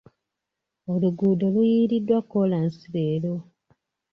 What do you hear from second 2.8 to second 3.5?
leero.